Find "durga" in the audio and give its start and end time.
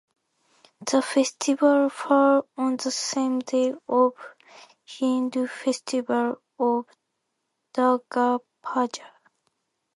7.71-8.39